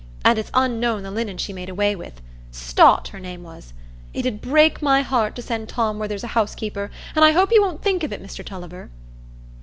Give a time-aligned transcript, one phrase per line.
[0.25, 3.71] An' it's unknown the linen she made away with—Stott her name was.
[4.15, 7.51] It 'ud break my heart to send Tom where there's a housekeeper, an' I hope
[7.51, 8.89] you won't think of it, Mr Tulliver."